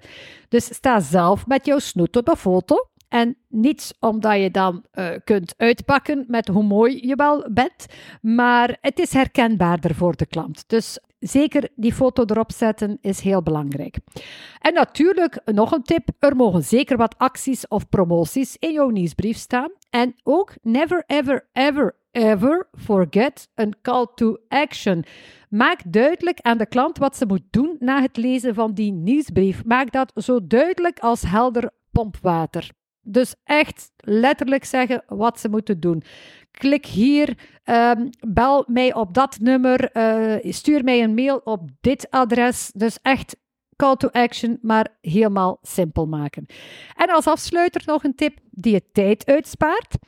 Dus 0.49 0.75
sta 0.75 1.01
zelf 1.01 1.47
met 1.47 1.67
jouw 1.67 1.79
snoet 1.79 2.17
op 2.17 2.27
de 2.27 2.37
foto. 2.37 2.77
En 3.09 3.37
niet 3.49 3.97
omdat 4.01 4.41
je 4.41 4.51
dan 4.51 4.85
uh, 4.95 5.09
kunt 5.25 5.55
uitpakken 5.57 6.25
met 6.29 6.49
hoe 6.49 6.63
mooi 6.63 7.07
je 7.07 7.17
wel 7.17 7.47
bent, 7.53 7.87
maar 8.21 8.77
het 8.81 8.99
is 8.99 9.13
herkenbaarder 9.13 9.95
voor 9.95 10.17
de 10.17 10.27
klant. 10.27 10.65
Dus 10.67 10.99
zeker 11.21 11.69
die 11.75 11.95
foto 11.95 12.25
erop 12.27 12.53
zetten 12.53 12.99
is 13.01 13.21
heel 13.21 13.43
belangrijk. 13.43 13.99
En 14.59 14.75
natuurlijk, 14.75 15.41
nog 15.45 15.73
een 15.73 15.83
tip: 15.83 16.09
er 16.19 16.37
mogen 16.37 16.65
zeker 16.65 16.97
wat 16.97 17.19
acties 17.19 17.69
of 17.69 17.89
promoties 17.89 18.57
in 18.59 18.73
jouw 18.73 18.89
nieuwsbrief 18.89 19.37
staan. 19.37 19.71
En 19.91 20.15
ook 20.23 20.55
never, 20.63 21.05
ever, 21.07 21.49
ever, 21.53 21.97
ever 22.11 22.69
forget 22.79 23.49
een 23.55 23.75
call 23.83 24.07
to 24.15 24.37
action. 24.49 25.05
Maak 25.49 25.81
duidelijk 25.87 26.41
aan 26.41 26.59
de 26.59 26.67
klant 26.67 26.99
wat 26.99 27.17
ze 27.17 27.27
moet 27.27 27.45
doen 27.51 27.77
na 27.79 28.01
het 28.03 28.17
lezen 28.17 28.55
van 28.55 28.75
die 28.75 28.93
nieuwsbrief. 28.93 29.65
Maak 29.65 29.93
dat 29.93 30.13
zo 30.15 30.47
duidelijk 30.47 30.99
als 30.99 31.23
helder 31.23 31.71
pompwater. 31.91 32.71
Dus 33.03 33.35
echt 33.45 33.93
letterlijk 33.97 34.65
zeggen 34.65 35.03
wat 35.07 35.41
ze 35.41 35.49
moeten 35.49 35.81
doen. 35.81 36.03
Klik 36.51 36.87
hier, 36.87 37.39
ehm, 37.65 38.09
bel 38.29 38.65
mij 38.67 38.95
op 38.95 39.15
dat 39.15 39.39
nummer, 39.39 39.97
uh, 39.97 40.53
stuur 40.53 40.85
mij 40.85 41.03
een 41.03 41.15
mail 41.15 41.41
op 41.45 41.69
dit 41.81 42.11
adres. 42.11 42.71
Dus 42.75 42.99
echt 43.03 43.37
call 43.77 43.97
to 43.97 44.09
action, 44.09 44.59
maar 44.63 44.99
helemaal 45.01 45.59
simpel 45.63 46.07
maken. 46.07 46.47
En 46.97 47.11
als 47.11 47.27
afsluiter 47.27 47.83
nog 47.85 48.05
een 48.05 48.15
tip 48.15 48.39
die 48.51 48.73
je 48.73 48.83
tijd 48.93 49.27
uitspaart. 49.27 49.99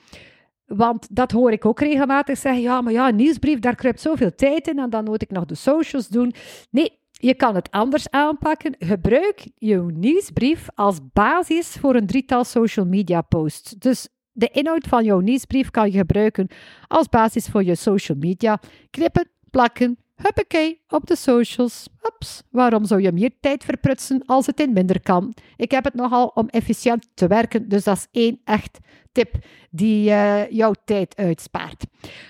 Want 0.66 1.06
dat 1.10 1.30
hoor 1.30 1.52
ik 1.52 1.64
ook 1.64 1.80
regelmatig 1.80 2.38
zeggen. 2.38 2.62
Ja, 2.62 2.80
maar 2.80 2.92
ja, 2.92 3.10
nieuwsbrief, 3.10 3.58
daar 3.58 3.74
kruipt 3.74 4.00
zoveel 4.00 4.34
tijd 4.34 4.68
in 4.68 4.78
en 4.78 4.90
dan 4.90 5.04
moet 5.04 5.22
ik 5.22 5.30
nog 5.30 5.44
de 5.44 5.54
socials 5.54 6.08
doen. 6.08 6.34
Nee, 6.70 7.00
je 7.10 7.34
kan 7.34 7.54
het 7.54 7.70
anders 7.70 8.10
aanpakken. 8.10 8.74
Gebruik 8.78 9.46
je 9.58 9.76
nieuwsbrief 9.94 10.68
als 10.74 10.98
basis 11.12 11.76
voor 11.80 11.94
een 11.94 12.06
drietal 12.06 12.44
social 12.44 12.86
media 12.86 13.20
posts. 13.20 13.70
Dus 13.70 14.08
De 14.32 14.48
inhoud 14.52 14.86
van 14.86 15.04
jouw 15.04 15.20
nieuwsbrief 15.20 15.70
kan 15.70 15.90
je 15.90 15.98
gebruiken 15.98 16.48
als 16.86 17.08
basis 17.08 17.46
voor 17.46 17.64
je 17.64 17.74
social 17.74 18.18
media. 18.18 18.60
Knippen, 18.90 19.28
plakken, 19.50 19.98
huppakee, 20.14 20.80
op 20.88 21.06
de 21.06 21.16
socials. 21.16 21.88
Ups, 22.02 22.42
waarom 22.50 22.84
zou 22.84 23.00
je 23.00 23.12
meer 23.12 23.30
tijd 23.40 23.64
verprutsen 23.64 24.22
als 24.26 24.46
het 24.46 24.60
in 24.60 24.72
minder 24.72 25.00
kan? 25.00 25.34
Ik 25.56 25.70
heb 25.70 25.84
het 25.84 25.94
nogal 25.94 26.26
om 26.26 26.48
efficiënt 26.48 27.08
te 27.14 27.26
werken, 27.26 27.68
dus 27.68 27.84
dat 27.84 27.96
is 27.96 28.06
één 28.10 28.40
echt 28.44 28.78
tip 29.12 29.34
die 29.70 30.10
uh, 30.10 30.50
jouw 30.50 30.74
tijd 30.84 31.16
uitspaart. 31.16 31.84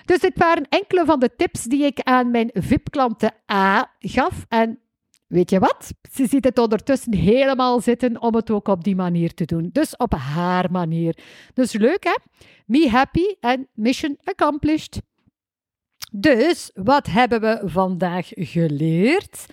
Dus 0.05 0.19
dit 0.19 0.39
waren 0.39 0.69
enkele 0.69 1.05
van 1.05 1.21
de 1.21 1.31
tips 1.37 1.65
die 1.65 1.85
ik 1.85 2.01
aan 2.01 2.31
mijn 2.31 2.51
VIP-klanten 2.53 3.35
A 3.53 3.91
gaf. 3.99 4.45
En 4.49 4.79
weet 5.33 5.51
je 5.51 5.59
wat? 5.59 5.93
Ze 6.13 6.27
ziet 6.27 6.45
het 6.45 6.59
ondertussen 6.59 7.15
helemaal 7.15 7.81
zitten 7.81 8.23
om 8.23 8.35
het 8.35 8.51
ook 8.51 8.69
op 8.69 8.85
die 8.85 8.97
manier 8.97 9.35
te 9.35 9.45
doen. 9.45 9.69
Dus 9.73 9.97
op 9.97 10.15
haar 10.15 10.71
manier. 10.71 11.19
Dus 11.55 11.73
leuk 11.73 12.05
hè? 12.05 12.17
Me 12.67 12.89
happy 12.91 13.25
en 13.41 13.69
mission 13.75 14.19
accomplished. 14.25 15.01
Dus 16.13 16.71
wat 16.75 17.07
hebben 17.07 17.41
we 17.41 17.61
vandaag 17.65 18.29
geleerd? 18.35 19.47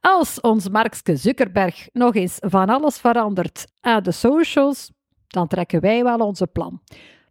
Als 0.00 0.40
ons 0.40 0.68
Markske 0.68 1.16
Zuckerberg 1.16 1.88
nog 1.92 2.14
eens 2.14 2.36
van 2.40 2.68
alles 2.68 2.98
verandert 2.98 3.66
aan 3.80 4.02
de 4.02 4.12
socials, 4.12 4.92
dan 5.26 5.48
trekken 5.48 5.80
wij 5.80 6.04
wel 6.04 6.18
onze 6.18 6.46
plan. 6.46 6.80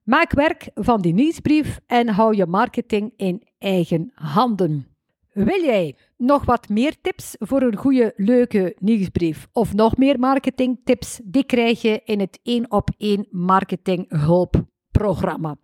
Maak 0.04 0.32
werk 0.32 0.70
van 0.74 1.02
die 1.02 1.14
nieuwsbrief 1.14 1.80
en 1.88 2.10
hou 2.10 2.36
je 2.36 2.46
marketing 2.46 3.14
in 3.18 3.48
eigen 3.58 4.12
handen. 4.14 4.88
Wil 5.34 5.64
jij 5.64 5.96
nog 6.24 6.46
wat 6.46 6.70
meer 6.70 6.96
tips 7.01 7.36
voor 7.39 7.62
een 7.62 7.75
goede, 7.75 8.13
leuke 8.15 8.75
nieuwsbrief 8.80 9.48
of 9.51 9.74
nog 9.74 9.98
meer 9.98 10.20
marketingtips? 10.20 11.20
Die 11.24 11.44
krijg 11.44 11.82
je 11.82 12.01
in 12.06 12.20
het 12.20 12.39
1 12.44 12.72
op 12.72 12.89
1 12.98 13.27
marketing 13.30 14.06
hulpprogramma. 14.10 15.56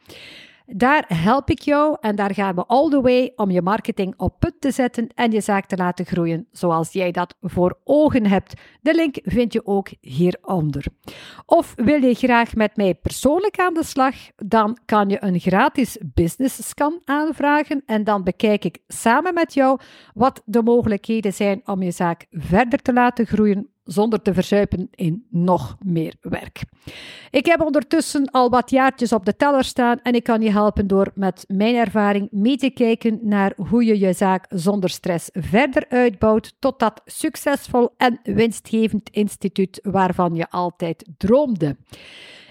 Daar 0.75 1.05
help 1.07 1.49
ik 1.49 1.59
jou 1.59 1.97
en 1.99 2.15
daar 2.15 2.33
gaan 2.33 2.55
we 2.55 2.65
all 2.65 2.89
the 2.89 3.01
way 3.01 3.31
om 3.35 3.51
je 3.51 3.61
marketing 3.61 4.13
op 4.17 4.39
put 4.39 4.53
te 4.59 4.71
zetten 4.71 5.07
en 5.15 5.31
je 5.31 5.41
zaak 5.41 5.65
te 5.65 5.77
laten 5.77 6.05
groeien 6.05 6.47
zoals 6.51 6.91
jij 6.91 7.11
dat 7.11 7.35
voor 7.41 7.79
ogen 7.83 8.25
hebt. 8.25 8.53
De 8.81 8.95
link 8.95 9.19
vind 9.23 9.53
je 9.53 9.65
ook 9.65 9.89
hieronder. 10.01 10.85
Of 11.45 11.73
wil 11.75 12.03
je 12.03 12.13
graag 12.13 12.55
met 12.55 12.75
mij 12.75 12.95
persoonlijk 12.95 13.59
aan 13.59 13.73
de 13.73 13.83
slag? 13.83 14.15
Dan 14.35 14.77
kan 14.85 15.09
je 15.09 15.23
een 15.23 15.39
gratis 15.39 15.97
business 16.13 16.67
scan 16.67 17.01
aanvragen 17.05 17.83
en 17.85 18.03
dan 18.03 18.23
bekijk 18.23 18.65
ik 18.65 18.77
samen 18.87 19.33
met 19.33 19.53
jou 19.53 19.79
wat 20.13 20.41
de 20.45 20.61
mogelijkheden 20.61 21.33
zijn 21.33 21.61
om 21.65 21.83
je 21.83 21.91
zaak 21.91 22.25
verder 22.31 22.79
te 22.79 22.93
laten 22.93 23.25
groeien 23.25 23.69
zonder 23.91 24.21
te 24.21 24.33
verzuipen 24.33 24.87
in 24.91 25.25
nog 25.29 25.77
meer 25.85 26.15
werk. 26.21 26.61
Ik 27.29 27.45
heb 27.45 27.61
ondertussen 27.61 28.31
al 28.31 28.49
wat 28.49 28.69
jaartjes 28.69 29.13
op 29.13 29.25
de 29.25 29.35
teller 29.35 29.63
staan 29.63 29.99
en 30.01 30.13
ik 30.13 30.23
kan 30.23 30.41
je 30.41 30.51
helpen 30.51 30.87
door 30.87 31.11
met 31.15 31.45
mijn 31.47 31.75
ervaring 31.75 32.27
mee 32.31 32.57
te 32.57 32.69
kijken 32.69 33.19
naar 33.21 33.53
hoe 33.55 33.85
je 33.85 33.99
je 33.99 34.13
zaak 34.13 34.45
zonder 34.49 34.89
stress 34.89 35.29
verder 35.33 35.85
uitbouwt 35.89 36.55
tot 36.59 36.79
dat 36.79 37.01
succesvol 37.05 37.89
en 37.97 38.19
winstgevend 38.23 39.09
instituut 39.09 39.79
waarvan 39.83 40.35
je 40.35 40.49
altijd 40.49 41.07
droomde. 41.17 41.77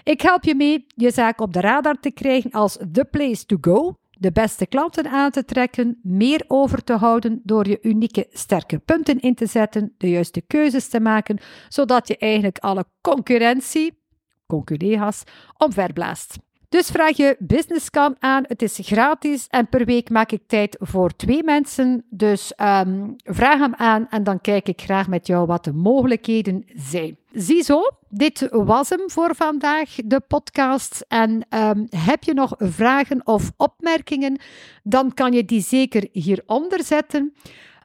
Ik 0.03 0.21
help 0.21 0.43
je 0.43 0.55
mee 0.55 0.85
je 0.87 1.11
zaak 1.11 1.41
op 1.41 1.53
de 1.53 1.61
radar 1.61 1.99
te 1.99 2.11
krijgen 2.11 2.51
als 2.51 2.77
the 2.91 3.05
place 3.05 3.45
to 3.45 3.57
go 3.61 3.95
de 4.19 4.31
beste 4.31 4.65
klanten 4.65 5.09
aan 5.09 5.31
te 5.31 5.45
trekken, 5.45 5.99
meer 6.03 6.43
over 6.47 6.83
te 6.83 6.93
houden 6.93 7.41
door 7.43 7.67
je 7.67 7.79
unieke 7.81 8.27
sterke 8.31 8.79
punten 8.79 9.19
in 9.19 9.35
te 9.35 9.45
zetten, 9.45 9.93
de 9.97 10.09
juiste 10.09 10.41
keuzes 10.41 10.87
te 10.87 10.99
maken, 10.99 11.39
zodat 11.67 12.07
je 12.07 12.17
eigenlijk 12.17 12.57
alle 12.57 12.85
concurrentie, 13.01 14.03
conculega's, 14.47 15.23
omverblaast. 15.57 16.37
Dus 16.69 16.87
vraag 16.87 17.17
je 17.17 17.35
businesscan 17.39 18.15
aan. 18.19 18.43
Het 18.47 18.61
is 18.61 18.79
gratis 18.81 19.47
en 19.47 19.69
per 19.69 19.85
week 19.85 20.09
maak 20.09 20.31
ik 20.31 20.41
tijd 20.47 20.75
voor 20.79 21.15
twee 21.15 21.43
mensen. 21.43 22.05
Dus 22.09 22.53
um, 22.57 23.15
vraag 23.23 23.59
hem 23.59 23.73
aan 23.75 24.07
en 24.09 24.23
dan 24.23 24.41
kijk 24.41 24.67
ik 24.67 24.81
graag 24.81 25.07
met 25.07 25.27
jou 25.27 25.45
wat 25.45 25.63
de 25.63 25.73
mogelijkheden 25.73 26.63
zijn. 26.75 27.17
Ziezo, 27.31 27.81
dit 28.09 28.47
was 28.49 28.89
hem 28.89 29.09
voor 29.09 29.35
vandaag, 29.35 29.95
de 30.05 30.19
podcast. 30.19 31.05
En 31.07 31.45
um, 31.49 31.87
heb 31.89 32.23
je 32.23 32.33
nog 32.33 32.53
vragen 32.57 33.27
of 33.27 33.51
opmerkingen, 33.57 34.39
dan 34.83 35.13
kan 35.13 35.33
je 35.33 35.45
die 35.45 35.61
zeker 35.61 36.07
hieronder 36.11 36.83
zetten. 36.83 37.33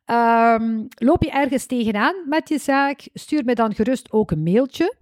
Um, 0.07 0.88
loop 0.95 1.23
je 1.23 1.31
ergens 1.31 1.66
tegenaan 1.66 2.14
met 2.28 2.49
je 2.49 2.59
zaak, 2.59 3.09
stuur 3.12 3.45
me 3.45 3.54
dan 3.54 3.75
gerust 3.75 4.12
ook 4.12 4.31
een 4.31 4.43
mailtje. 4.43 4.95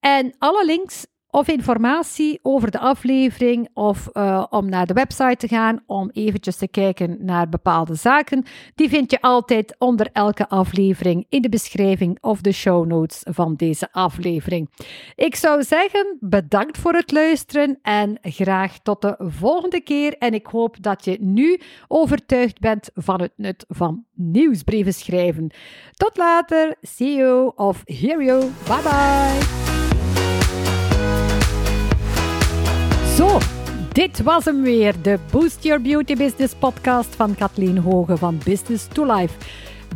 En 0.00 0.34
alle 0.38 0.64
links 0.64 1.06
of 1.30 1.48
informatie 1.48 2.38
over 2.42 2.70
de 2.70 2.78
aflevering 2.78 3.68
of 3.74 4.08
uh, 4.12 4.44
om 4.50 4.68
naar 4.68 4.86
de 4.86 4.94
website 4.94 5.36
te 5.36 5.48
gaan 5.48 5.82
om 5.86 6.10
eventjes 6.12 6.56
te 6.56 6.68
kijken 6.68 7.16
naar 7.20 7.48
bepaalde 7.48 7.94
zaken, 7.94 8.44
die 8.74 8.88
vind 8.88 9.10
je 9.10 9.20
altijd 9.20 9.74
onder 9.78 10.08
elke 10.12 10.48
aflevering 10.48 11.26
in 11.28 11.42
de 11.42 11.48
beschrijving 11.48 12.18
of 12.20 12.40
de 12.40 12.52
show 12.52 12.86
notes 12.86 13.22
van 13.24 13.54
deze 13.54 13.92
aflevering. 13.92 14.70
Ik 15.14 15.36
zou 15.36 15.62
zeggen, 15.62 16.16
bedankt 16.20 16.78
voor 16.78 16.94
het 16.94 17.12
luisteren 17.12 17.78
en 17.82 18.18
graag 18.22 18.78
tot 18.78 19.02
de 19.02 19.14
volgende 19.18 19.80
keer. 19.80 20.16
En 20.18 20.34
ik 20.34 20.46
hoop 20.46 20.76
dat 20.80 21.04
je 21.04 21.16
nu 21.20 21.60
overtuigd 21.88 22.58
bent 22.58 22.90
van 22.94 23.20
het 23.20 23.32
nut 23.36 23.64
van 23.68 24.04
nieuwsbrieven 24.14 24.94
schrijven. 24.94 25.52
Tot 25.92 26.16
later, 26.16 26.76
see 26.80 27.16
you 27.16 27.52
of 27.56 27.82
hear 27.84 28.22
you. 28.22 28.50
Bye 28.66 28.82
bye. 28.82 29.69
Zo, 33.20 33.38
dit 33.92 34.22
was 34.22 34.44
hem 34.44 34.62
weer, 34.62 34.94
de 35.02 35.18
Boost 35.30 35.62
Your 35.64 35.82
Beauty 35.82 36.16
Business 36.16 36.54
podcast 36.54 37.16
van 37.16 37.34
Kathleen 37.34 37.78
Hoge 37.78 38.16
van 38.16 38.38
Business 38.44 38.86
to 38.92 39.14
Life. 39.14 39.34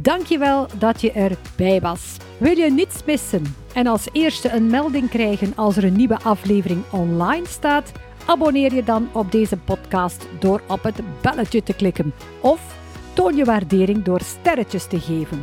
Dankjewel 0.01 0.67
dat 0.79 1.01
je 1.01 1.13
erbij 1.13 1.81
was. 1.81 2.17
Wil 2.39 2.57
je 2.57 2.71
niets 2.71 3.05
missen 3.07 3.57
en 3.75 3.87
als 3.87 4.09
eerste 4.13 4.53
een 4.53 4.67
melding 4.67 5.09
krijgen 5.09 5.53
als 5.57 5.77
er 5.77 5.85
een 5.85 5.97
nieuwe 5.97 6.19
aflevering 6.23 6.83
online 6.91 7.47
staat? 7.47 7.93
Abonneer 8.27 8.75
je 8.75 8.85
dan 8.85 9.09
op 9.13 9.33
deze 9.33 9.57
podcast 9.57 10.27
door 10.39 10.61
op 10.69 10.83
het 10.83 11.01
belletje 11.21 11.63
te 11.63 11.75
klikken 11.75 12.15
of 12.41 12.61
toon 13.13 13.37
je 13.37 13.45
waardering 13.45 14.03
door 14.03 14.21
sterretjes 14.21 14.87
te 14.87 15.01
geven. 15.01 15.43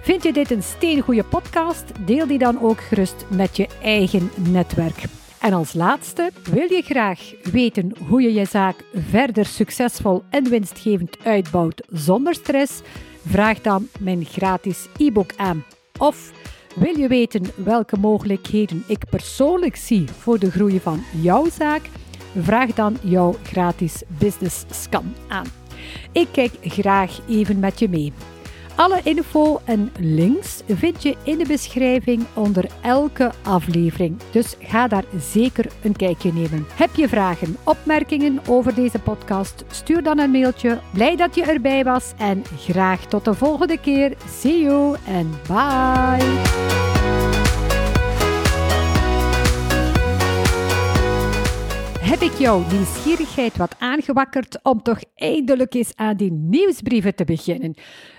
Vind 0.00 0.22
je 0.22 0.32
dit 0.32 0.50
een 0.50 0.62
steengoede 0.62 1.24
podcast? 1.24 1.84
Deel 2.06 2.26
die 2.26 2.38
dan 2.38 2.62
ook 2.62 2.80
gerust 2.80 3.24
met 3.28 3.56
je 3.56 3.68
eigen 3.82 4.30
netwerk. 4.50 5.04
En 5.44 5.52
als 5.52 5.72
laatste, 5.72 6.30
wil 6.50 6.72
je 6.72 6.82
graag 6.82 7.32
weten 7.42 7.92
hoe 8.08 8.22
je 8.22 8.32
je 8.32 8.44
zaak 8.44 8.84
verder 8.94 9.46
succesvol 9.46 10.22
en 10.30 10.48
winstgevend 10.48 11.16
uitbouwt 11.24 11.82
zonder 11.88 12.34
stress? 12.34 12.80
Vraag 13.26 13.60
dan 13.60 13.88
mijn 14.00 14.24
gratis 14.24 14.86
e-book 14.96 15.30
aan. 15.36 15.64
Of 15.98 16.32
wil 16.74 16.98
je 16.98 17.08
weten 17.08 17.42
welke 17.56 17.96
mogelijkheden 17.98 18.84
ik 18.86 19.04
persoonlijk 19.10 19.76
zie 19.76 20.08
voor 20.18 20.38
de 20.38 20.50
groei 20.50 20.80
van 20.80 21.02
jouw 21.22 21.48
zaak? 21.50 21.82
Vraag 22.38 22.72
dan 22.72 22.96
jouw 23.02 23.34
gratis 23.42 24.02
business 24.18 24.64
scan 24.70 25.14
aan. 25.28 25.46
Ik 26.12 26.28
kijk 26.32 26.52
graag 26.60 27.20
even 27.28 27.58
met 27.58 27.78
je 27.78 27.88
mee. 27.88 28.12
Alle 28.76 29.00
info 29.02 29.60
en 29.64 29.92
links 29.98 30.62
vind 30.66 31.02
je 31.02 31.16
in 31.22 31.38
de 31.38 31.46
beschrijving 31.46 32.26
onder 32.34 32.70
elke 32.82 33.32
aflevering. 33.42 34.20
Dus 34.30 34.56
ga 34.60 34.88
daar 34.88 35.04
zeker 35.18 35.66
een 35.82 35.96
kijkje 35.96 36.32
nemen. 36.32 36.66
Heb 36.74 36.94
je 36.94 37.08
vragen, 37.08 37.56
opmerkingen 37.64 38.40
over 38.48 38.74
deze 38.74 38.98
podcast? 38.98 39.64
Stuur 39.70 40.02
dan 40.02 40.18
een 40.18 40.30
mailtje. 40.30 40.78
Blij 40.92 41.16
dat 41.16 41.34
je 41.34 41.42
erbij 41.42 41.84
was 41.84 42.12
en 42.18 42.42
graag 42.58 43.06
tot 43.06 43.24
de 43.24 43.34
volgende 43.34 43.78
keer. 43.78 44.16
See 44.28 44.62
you 44.62 44.96
en 45.06 45.30
bye. 45.48 46.83
Heb 52.14 52.22
ik 52.22 52.38
jouw 52.38 52.64
nieuwsgierigheid 52.70 53.56
wat 53.56 53.76
aangewakkerd 53.78 54.58
om 54.62 54.82
toch 54.82 54.98
eindelijk 55.14 55.74
eens 55.74 55.96
aan 55.96 56.16
die 56.16 56.32
nieuwsbrieven 56.32 57.14
te 57.14 57.24
beginnen. 57.24 57.74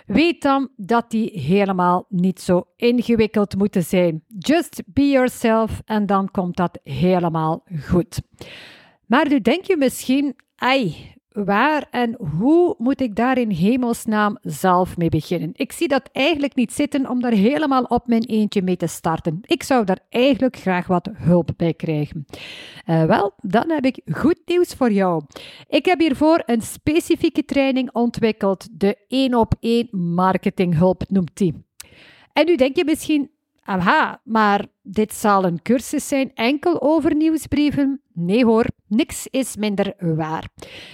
Weet 0.06 0.42
dan 0.42 0.70
dat 0.76 1.12
die 1.12 1.40
helemaal 1.40 2.06
niet 2.10 2.42
zo 2.42 2.64
ingewikkeld 2.76 3.56
moeten 3.58 3.84
zijn. 3.84 4.24
Just 4.38 4.84
be 4.86 5.10
yourself 5.10 5.82
en 5.86 6.06
dan 6.06 6.32
komt 6.32 6.58
dat 6.58 6.80
helemaal 6.84 7.64
goed. 7.84 8.22
Maar 9.06 9.30
nu 9.30 9.42
denk 9.42 9.66
je 9.66 9.78
misschien, 9.78 10.36
ai, 10.56 11.15
waar 11.44 11.88
en 11.92 12.16
hoe 12.40 12.76
moet 12.78 13.02
ik 13.02 13.16
daar 13.16 13.38
in 13.38 13.50
hemelsnaam 13.50 14.38
zelf 14.42 14.98
mee 14.98 15.10
beginnen? 15.10 15.50
Ik 15.54 15.72
zie 15.72 15.88
dat 15.88 16.10
eigenlijk 16.12 16.56
niet 16.56 16.74
zitten 16.74 17.10
om 17.10 17.22
daar 17.22 17.32
helemaal 17.32 17.84
op 17.84 18.08
mijn 18.08 18.24
eentje 18.24 18.62
mee 18.62 18.78
te 18.78 18.88
starten. 18.88 19.40
Ik 19.42 19.64
zou 19.64 19.86
daar 19.86 20.00
eigenlijk 20.10 20.56
graag 20.56 20.88
wat 20.88 21.10
hulp 21.14 21.50
bij 21.58 21.74
krijgen. 21.74 22.26
Uh, 22.86 23.04
wel, 23.04 23.34
dan 23.42 23.70
heb 23.70 23.86
ik 23.86 24.02
goed 24.12 24.40
nieuws 24.46 24.74
voor 24.74 24.92
jou. 24.92 25.24
Ik 25.68 25.86
heb 25.86 26.00
hiervoor 26.00 26.44
een 26.46 26.62
specifieke 26.62 27.46
training 27.46 27.90
ontwikkeld. 27.92 28.68
De 28.72 28.98
1 29.08 29.34
op 29.34 29.54
1 29.60 29.88
marketinghulp 29.92 31.04
noemt 31.10 31.38
die. 31.38 31.66
En 32.34 32.46
nu 32.46 32.56
denk 32.56 32.76
je 32.76 32.86
misschien, 32.86 33.32
aha, 33.64 34.22
maar 34.24 34.66
dit 34.82 35.14
zal 35.14 35.44
een 35.44 35.62
cursus 35.62 36.08
zijn 36.08 36.32
enkel 36.34 36.82
over 36.82 37.16
nieuwsbrieven. 37.16 38.00
Nee 38.18 38.46
hoor, 38.46 38.66
niks 38.88 39.28
is 39.28 39.56
minder 39.56 39.94
waar. 39.98 40.50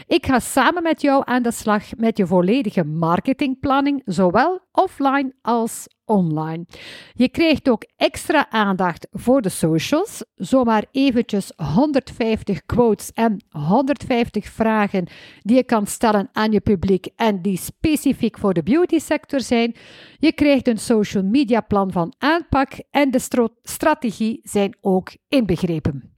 Ik 0.08 0.25
ga 0.25 0.40
samen 0.40 0.84
met 0.84 1.01
jou 1.01 1.22
aan 1.25 1.44
de 1.44 1.51
slag 1.51 1.96
met 1.98 2.18
je 2.18 2.28
volledige 2.28 2.84
marketingplanning, 2.84 4.01
zowel 4.06 4.60
offline 4.72 5.34
als 5.42 5.88
online. 6.06 6.66
Je 7.13 7.30
krijgt 7.30 7.70
ook 7.70 7.86
extra 7.98 8.50
aandacht 8.50 9.08
voor 9.12 9.42
de 9.42 9.50
socials. 9.50 10.24
Zomaar 10.36 10.86
eventjes 10.92 11.51
150 11.56 12.66
quotes 12.66 13.12
en 13.13 13.44
150 13.50 14.46
vragen 14.46 15.08
die 15.42 15.56
je 15.56 15.63
kan 15.63 15.88
stellen 15.88 16.30
aan 16.32 16.51
je 16.51 16.62
publiek 16.62 17.08
en 17.16 17.42
die 17.42 17.58
specifiek 17.58 18.38
voor 18.38 18.54
de 18.54 18.63
beauty 18.63 19.00
sector 19.00 19.42
zijn. 19.42 19.75
Je 20.18 20.32
krijgt 20.32 20.68
een 20.68 20.80
social 20.80 21.24
media 21.24 21.62
plan 21.62 21.92
van 21.92 22.13
aanpak 22.18 22.72
en 22.92 23.12
de 23.12 23.50
strategie 23.63 24.40
zijn 24.44 24.78
ook 24.82 25.12
inbegrepen. 25.28 26.11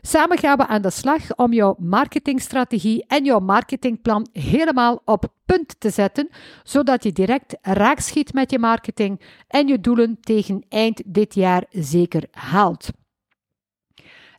Samen 0.00 0.38
gaan 0.38 0.56
we 0.56 0.66
aan 0.66 0.82
de 0.82 0.90
slag 0.90 1.36
om 1.36 1.52
jouw 1.52 1.74
marketingstrategie 1.78 3.04
en 3.06 3.24
jouw 3.24 3.38
marketingplan 3.38 4.28
helemaal 4.32 5.02
op 5.04 5.32
punt 5.44 5.80
te 5.80 5.90
zetten, 5.90 6.28
zodat 6.62 7.04
je 7.04 7.12
direct 7.12 7.56
raak 7.62 8.00
schiet 8.00 8.32
met 8.32 8.50
je 8.50 8.58
marketing 8.58 9.20
en 9.48 9.68
je 9.68 9.80
doelen 9.80 10.18
tegen 10.20 10.64
eind 10.68 11.02
dit 11.06 11.34
jaar 11.34 11.64
zeker 11.70 12.24
haalt. 12.30 12.90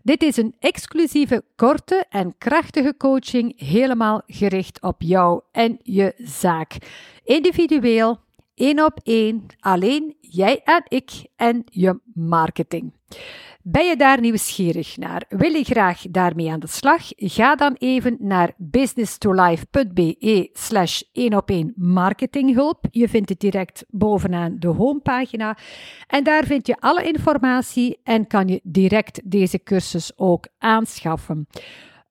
Dit 0.07 0.23
is 0.23 0.37
een 0.37 0.55
exclusieve, 0.59 1.43
korte 1.55 2.05
en 2.09 2.35
krachtige 2.37 2.97
coaching, 2.97 3.59
helemaal 3.59 4.21
gericht 4.27 4.81
op 4.81 5.01
jou 5.01 5.41
en 5.51 5.79
je 5.83 6.13
zaak. 6.17 6.77
Individueel, 7.23 8.19
één 8.55 8.85
op 8.85 8.99
één, 9.03 9.45
alleen 9.59 10.15
jij 10.21 10.61
en 10.63 10.83
ik 10.87 11.11
en 11.35 11.63
je 11.65 11.99
marketing. 12.13 12.93
Ben 13.69 13.85
je 13.85 13.95
daar 13.95 14.21
nieuwsgierig 14.21 14.97
naar? 14.97 15.23
Wil 15.29 15.53
je 15.53 15.63
graag 15.63 16.01
daarmee 16.09 16.51
aan 16.51 16.59
de 16.59 16.67
slag? 16.67 17.01
Ga 17.15 17.55
dan 17.55 17.75
even 17.77 18.17
naar 18.19 18.53
businesstolife.be 18.57 20.49
slash 20.53 21.01
1 21.13 21.33
op 21.35 21.49
1 21.49 21.73
marketinghulp. 21.75 22.85
Je 22.91 23.09
vindt 23.09 23.29
het 23.29 23.39
direct 23.39 23.85
bovenaan 23.89 24.55
de 24.59 24.67
homepagina. 24.67 25.57
En 26.07 26.23
daar 26.23 26.45
vind 26.45 26.67
je 26.67 26.75
alle 26.79 27.03
informatie 27.03 27.99
en 28.03 28.27
kan 28.27 28.47
je 28.47 28.59
direct 28.63 29.21
deze 29.23 29.63
cursus 29.63 30.11
ook 30.15 30.47
aanschaffen. 30.57 31.47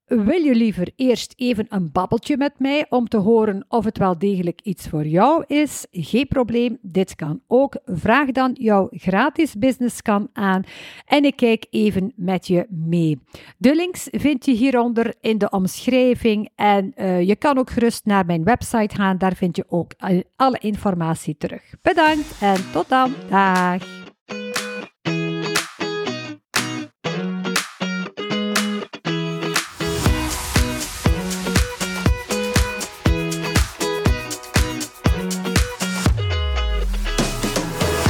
Wil 0.07 0.43
je 0.43 0.55
liever 0.55 0.93
eerst 0.97 1.33
even 1.37 1.67
een 1.69 1.93
babbeltje 1.93 2.37
met 2.37 2.53
mij 2.59 2.87
om 2.89 3.09
te 3.09 3.17
horen 3.17 3.65
of 3.69 3.85
het 3.85 3.99
wel 3.99 4.19
degelijk 4.19 4.61
iets 4.63 4.89
voor 4.89 5.07
jou 5.07 5.45
is? 5.47 5.87
Geen 5.91 6.27
probleem, 6.29 6.79
dit 6.83 7.15
kan 7.15 7.41
ook. 7.47 7.77
Vraag 7.85 8.31
dan 8.31 8.51
jouw 8.59 8.89
gratis 8.91 9.55
businesscan 9.55 10.29
aan 10.33 10.63
en 11.07 11.25
ik 11.25 11.37
kijk 11.37 11.67
even 11.71 12.13
met 12.17 12.47
je 12.47 12.67
mee. 12.69 13.19
De 13.59 13.75
links 13.75 14.09
vind 14.11 14.45
je 14.45 14.53
hieronder 14.53 15.15
in 15.21 15.39
de 15.39 15.51
omschrijving 15.51 16.49
en 16.55 16.93
uh, 16.97 17.23
je 17.23 17.37
kan 17.37 17.59
ook 17.59 17.71
gerust 17.71 18.05
naar 18.05 18.27
mijn 18.27 18.45
website 18.45 18.95
gaan, 18.95 19.19
daar 19.19 19.35
vind 19.35 19.57
je 19.57 19.65
ook 19.69 19.93
alle 20.37 20.59
informatie 20.59 21.37
terug. 21.39 21.75
Bedankt 21.83 22.39
en 22.41 22.71
tot 22.73 22.89
dan. 22.89 23.15
Dag. 23.31 24.06